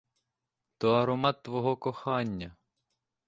То 0.77 0.93
аромат 1.01 1.43
твого 1.43 1.77
кохання. 1.77 2.55